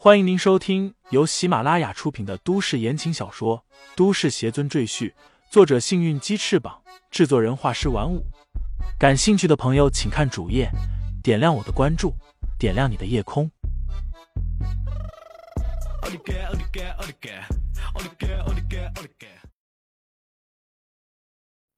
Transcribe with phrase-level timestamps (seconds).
[0.00, 3.64] 欢迎您收听由喜马拉雅出品的都市言情小说
[3.96, 5.10] 《都市邪尊赘婿》，
[5.50, 8.24] 作者：幸运鸡翅膀，制作人：画师玩五。
[8.96, 10.70] 感兴趣的朋友，请看主页，
[11.20, 12.14] 点亮我的关注，
[12.60, 13.50] 点亮你的夜空。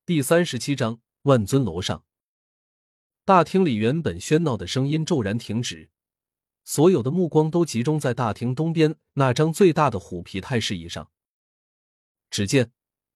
[0.04, 2.04] 第三十七章，万尊楼上，
[3.24, 5.88] 大厅里原本喧闹的声音骤然停止。
[6.64, 11.10] 所有的目光都集中在大厅东边那张最大的虎皮太师椅上。
[12.30, 12.72] 只见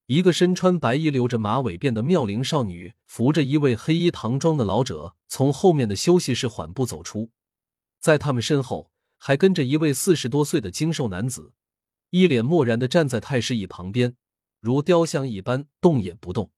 [0.07, 7.30] 一个身穿白衣、留着马尾辫的妙龄少女，扶着一位黑衣唐装的老者，从后面的休息室缓步走出。
[8.01, 11.55] 在他们身后，还跟着一位四十多岁的精瘦男子，
[12.11, 14.17] 一脸漠然的站在太师椅旁边，
[14.61, 16.51] 如雕像一般动也不动。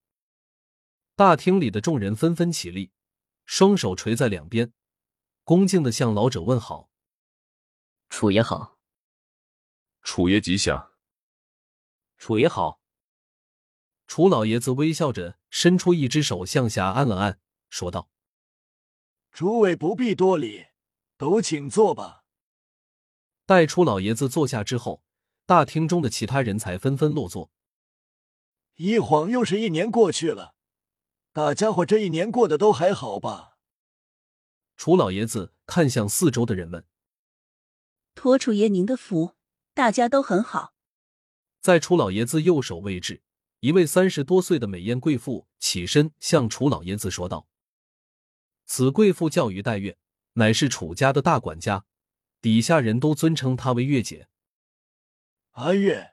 [1.14, 2.90] 大厅里的众人纷纷起立，
[3.44, 4.72] 双手垂在两边。
[5.46, 6.90] 恭敬的向老者问好，
[8.08, 8.80] 楚爷好，
[10.02, 10.90] 楚爷吉祥，
[12.16, 12.80] 楚爷好。
[14.08, 17.38] 楚老爷子微笑着伸出一只手向下按了按，
[17.70, 18.10] 说道
[19.30, 20.66] ：“诸位不必多礼，
[21.16, 22.24] 都请坐吧。”
[23.46, 25.04] 待楚老爷子坐下之后，
[25.44, 27.52] 大厅中的其他人才纷纷落座。
[28.74, 30.56] 一晃又是一年过去了，
[31.32, 33.55] 大家伙这一年过得都还好吧？
[34.76, 36.84] 楚老爷子看向四周的人们，
[38.14, 39.32] 托楚爷您的福，
[39.74, 40.74] 大家都很好。
[41.60, 43.22] 在楚老爷子右手位置，
[43.60, 47.48] 一位三十多岁的美艳贵妇起身向楚老爷子说道
[48.66, 49.96] ：“此贵妇叫于黛月，
[50.34, 51.86] 乃是楚家的大管家，
[52.40, 54.28] 底下人都尊称她为月姐。”
[55.52, 56.12] 阿月，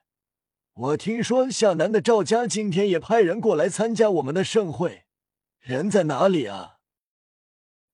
[0.74, 5.06] 我听说下南的赵家今天也派人过来参加我们的盛会，
[5.60, 6.80] 人在哪里啊？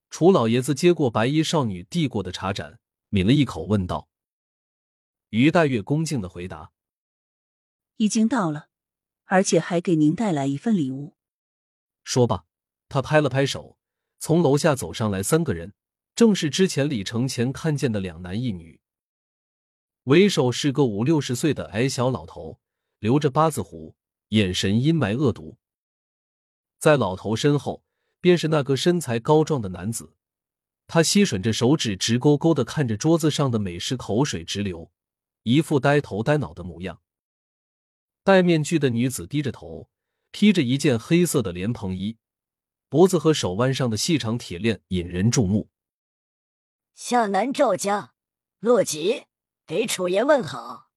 [0.09, 2.79] 楚老爷子接过白衣少女递过的茶盏，
[3.09, 4.09] 抿了一口，问道
[5.29, 6.71] ：“于黛月恭敬的回答
[7.97, 8.69] ：‘已经到了，
[9.25, 11.16] 而且还给您带来一份礼物。’
[12.03, 12.45] 说罢，
[12.88, 13.78] 他拍了拍手，
[14.17, 15.73] 从楼下走上来三个人，
[16.16, 18.81] 正是之前李承前看见的两男一女。
[20.05, 22.59] 为首是个五六十岁的矮小老头，
[22.97, 23.95] 留着八字胡，
[24.29, 25.59] 眼神阴霾恶毒。
[26.79, 27.84] 在老头身后。
[28.22, 30.13] 便是那个身材高壮的男子，
[30.88, 34.91] 他吸吮着手指，直勾勾的看着桌子上的美食，口水直流，
[35.44, 37.02] 一副呆头呆脑的模样。
[38.24, 39.90] 戴面具的女子低着头，
[40.31, 42.18] 披着一件黑色的莲蓬衣，
[42.90, 45.69] 脖子和手腕上的细长铁链引人注目。
[46.96, 48.13] 夏南赵家，
[48.59, 49.25] 洛吉
[49.66, 50.90] 给楚爷问好。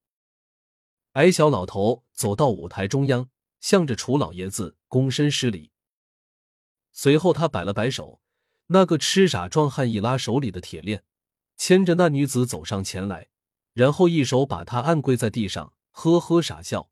[1.13, 3.29] 矮小老头走到舞台中央，
[3.61, 5.72] 向着楚老爷子躬身施礼。
[6.93, 8.21] 随后，他摆了摆手，
[8.67, 11.05] 那个痴傻壮汉一拉手里的铁链，
[11.57, 13.29] 牵着那女子走上前来，
[13.73, 16.91] 然后一手把她按跪在地上，呵呵傻笑：“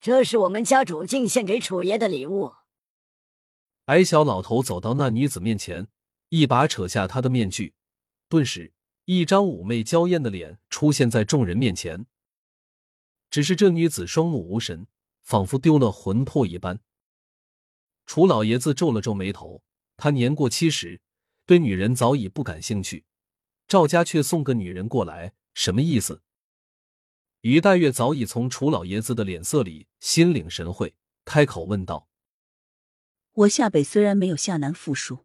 [0.00, 2.54] 这是我们家主敬献给楚爷的礼物。”
[3.86, 5.88] 矮小老头走到那女子面前，
[6.30, 7.74] 一把扯下她的面具，
[8.28, 8.72] 顿时，
[9.04, 12.06] 一张妩媚娇艳的脸出现在众人面前。
[13.30, 14.86] 只是这女子双目无神，
[15.22, 16.80] 仿佛丢了魂魄一般。
[18.06, 19.62] 楚老爷子皱了皱眉头，
[19.96, 21.00] 他年过七十，
[21.46, 23.04] 对女人早已不感兴趣。
[23.68, 26.22] 赵家却送个女人过来，什么意思？
[27.42, 30.94] 于黛月早已从楚老爷子的脸色里心领神会，
[31.24, 32.08] 开口问道
[33.32, 35.24] ：“我夏北虽然没有夏南富庶，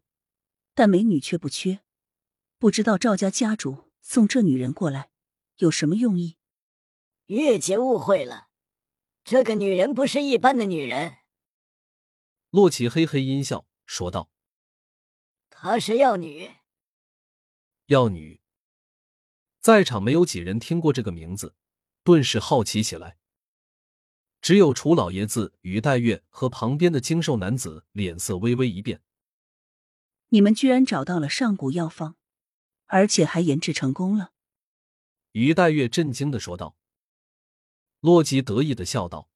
[0.74, 1.80] 但美女却不缺，
[2.58, 5.10] 不知道赵家家主送这女人过来
[5.58, 6.36] 有什么用意？”
[7.26, 8.46] 月姐误会了，
[9.24, 11.16] 这个女人不是一般的女人。
[12.50, 14.30] 洛奇嘿嘿阴笑说道
[15.50, 16.50] ：“她是药女。”
[17.86, 18.40] 药女，
[19.60, 21.54] 在场没有几人听过这个名字，
[22.02, 23.16] 顿时好奇起来。
[24.40, 29.02] 只有楚老爷子、于黛月和旁边的精瘦男子脸色微微一变。
[30.28, 32.16] 你们居然找到了上古药方，
[32.86, 34.32] 而且还研制成功了。
[35.32, 36.76] 于黛月震惊的说道。
[38.00, 39.30] 洛奇得意的笑道：“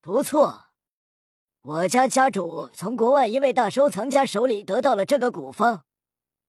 [0.00, 0.66] 不错。”
[1.62, 5.84] 我家家主从国外一位大收藏家手里得到了这个古方，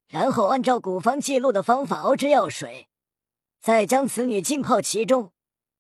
[0.08, 2.88] 然后按照古方记录的方法熬制药水，
[3.60, 5.34] 再将此女浸泡其中，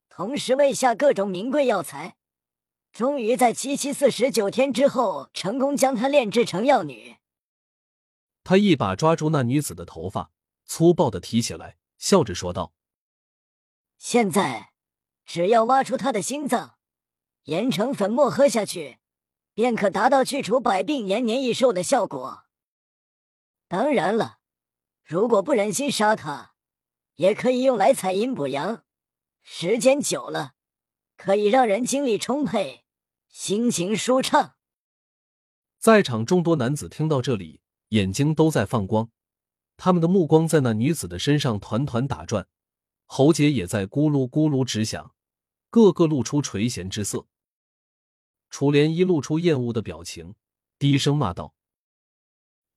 [0.09, 2.17] 同时喂下各种名贵药材，
[2.91, 7.17] 终于在七七四十九天之后成功将她炼制成药女。
[8.43, 10.31] 他一把抓住那女子的头发，
[10.65, 12.73] 粗暴的提起来，笑着说道
[13.99, 14.71] ：“现在
[15.25, 16.77] 只要挖出她的心脏，
[17.43, 18.97] 研成粉末喝下去。”
[19.59, 22.45] 便可达到去除百病、延年益寿的效果。
[23.67, 24.37] 当然了，
[25.03, 26.53] 如果不忍心杀他，
[27.15, 28.85] 也可以用来采阴补阳，
[29.41, 30.53] 时间久了，
[31.17, 32.85] 可以让人精力充沛，
[33.27, 34.55] 心情舒畅。
[35.77, 37.59] 在场众多男子听到这里，
[37.89, 39.09] 眼睛都在放光，
[39.75, 42.47] 他们的目光在那女子的身上团团打转，
[43.03, 45.13] 喉结也在咕噜咕噜直响，
[45.69, 47.27] 个个露出垂涎之色。
[48.49, 50.35] 楚莲一露出厌恶的表情，
[50.77, 51.53] 低声骂道：“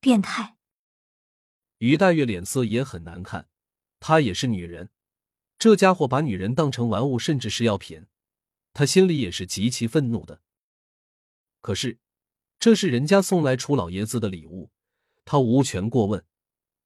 [0.01, 0.57] 变态！”
[1.79, 3.49] 于黛月脸色也很难看。
[4.01, 4.91] 她也是女人，
[5.59, 8.07] 这家伙把女人当成玩物，甚至是药品，
[8.73, 10.43] 她心里也是极其愤怒的。
[11.61, 12.01] 可是，
[12.59, 14.73] 这是人家送来楚老爷子的礼物，
[15.25, 16.25] 他无权过问，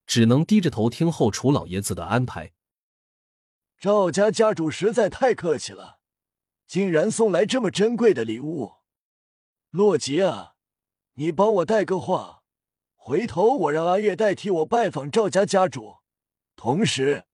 [0.06, 2.52] 只能低着头听候楚老爷子的安排。
[3.78, 5.95] 赵家家主实在太客气了，
[6.66, 8.74] 竟然送来这么珍贵的礼物。
[9.70, 10.54] 洛吉啊，
[11.14, 12.42] 你帮我带个话，
[12.94, 15.98] 回头我让阿月代替我拜访赵家家主。
[16.56, 17.24] 同时，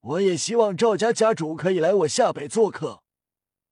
[0.00, 3.02] 我也希望赵家家主可以来我下北做客，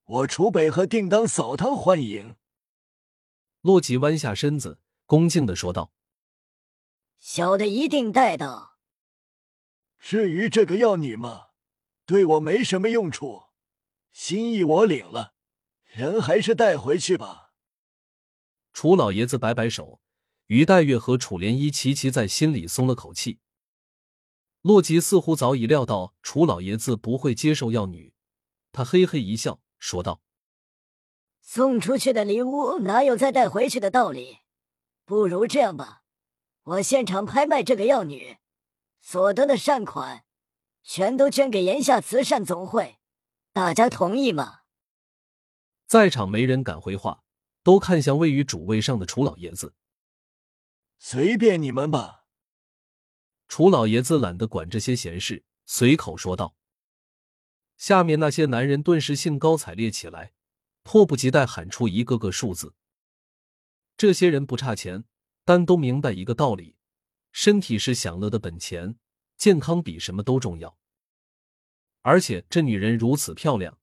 [0.05, 2.37] 我楚北和定当扫堂欢迎。
[3.63, 5.93] 洛吉弯下身子，恭敬的说道
[7.19, 8.77] ：“小的一定带到。
[9.99, 11.49] 至于这个药你吗，
[12.05, 13.45] 对我没什么用处，
[14.12, 15.35] 心意我领了，
[15.85, 17.53] 人还是带回去吧。”
[18.73, 20.00] 楚老爷子摆摆手，
[20.47, 23.41] 于黛月和楚莲依齐齐在心里松了口气。
[24.62, 28.14] 洛吉似乎早已料到楚老爷子不会接受药女，
[28.70, 30.23] 他嘿嘿一笑，说道
[31.43, 34.38] ：“送出去的礼物哪有再带回去的道理？
[35.05, 36.05] 不如这样吧，
[36.62, 38.37] 我现场拍卖这个药女，
[39.00, 40.25] 所得的善款
[40.85, 43.00] 全都捐给炎夏慈善总会，
[43.53, 44.61] 大家同意吗？”
[45.87, 47.23] 在场没人敢回话，
[47.63, 49.75] 都看向位于主位上的楚老爷子。
[50.99, 52.25] 随便你们吧。
[53.49, 56.57] 楚老爷子懒得管这些闲事，随口说道。
[57.77, 60.33] 下面那些男人顿时兴高采烈起来，
[60.83, 62.75] 迫不及待喊出一个个数字。
[63.97, 65.05] 这些人不差钱，
[65.45, 66.77] 但都明白一个道理：
[67.33, 68.97] 身体是享乐的本钱，
[69.37, 70.79] 健康比什么都重要。
[72.03, 73.79] 而且这女人如此漂亮，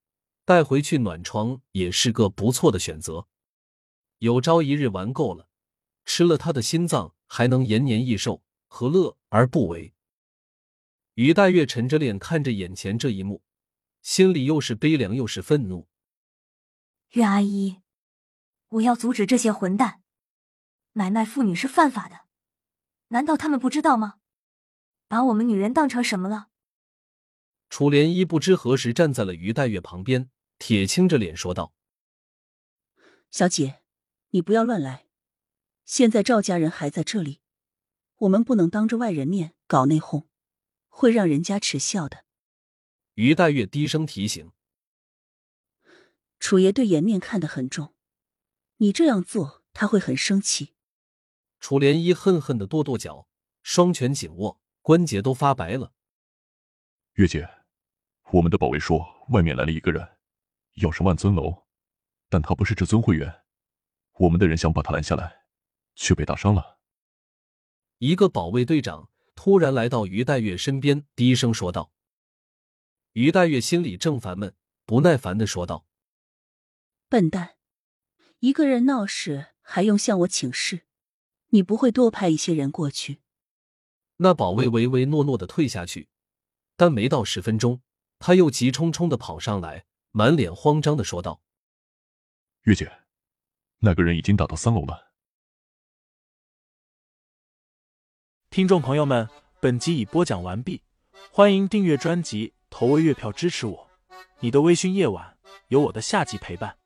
[0.46, 3.28] 带回去暖床也是个不错的选择。
[4.20, 5.50] 有朝一日玩够了，
[6.06, 8.44] 吃了她的心脏，还能延年益寿。
[8.72, 9.96] 何乐而不为？
[11.16, 13.42] 于黛月沉着脸看着眼前这一幕，
[14.04, 15.88] 心里又是悲凉又是愤怒。
[17.14, 17.80] 岳阿姨，
[18.68, 20.04] 我要阻止这些混蛋！
[20.94, 22.26] 买卖妇女是犯法的，
[23.08, 24.20] 难道他们不知道吗？
[25.08, 26.49] 把我们女人当成什么了？
[27.70, 31.74] 楚莲衣不知何时站在了于黛月旁边，铁青着脸说道
[33.30, 33.82] ：“小姐，
[34.32, 35.08] 你不要乱来，
[35.86, 37.42] 现在赵家人还在这里。”
[38.20, 40.28] 我们不能当着外人面搞内讧，
[40.90, 42.26] 会让人家耻笑的。
[43.14, 44.52] 于黛月低声提醒
[46.38, 47.94] ：“楚爷对颜面看得很重，
[48.78, 50.74] 你这样做他会很生气。”
[51.62, 53.30] 楚莲衣恨恨的跺跺脚，
[53.64, 55.94] 双拳紧握，关节都发白了。
[57.14, 57.50] 月姐，
[58.32, 60.18] 我们的保卫说外面来了一个人，
[60.76, 61.64] 要上万尊楼，
[62.30, 63.42] 但他不是至尊会员，
[64.20, 65.46] 我们的人想把他拦下来，
[65.96, 66.80] 却被打伤了。
[67.98, 71.92] 一个保卫队长突然来到于黛月身边，低声说道
[73.14, 75.88] ：“于黛月心里正烦闷，不耐烦的说道
[77.10, 77.56] ：‘笨蛋，
[78.40, 80.86] 一个人闹事还用向我请示？
[81.48, 83.22] 你不会多派一些人过去？’
[84.18, 86.10] 那保卫唯唯诺诺的退下去，
[86.76, 87.82] 但没到十分钟，
[88.20, 91.42] 他又急冲冲的跑上来，满脸慌张的说道
[92.64, 92.92] ：‘月姐，
[93.80, 95.14] 那个人已经打到三楼了。’”
[98.52, 99.30] 听众朋友们，
[99.62, 100.84] 本集已播讲完毕，
[101.32, 103.90] 欢迎订阅专辑，投喂月票支持我。
[104.40, 106.79] 你的微醺夜晚，有我的下集陪伴。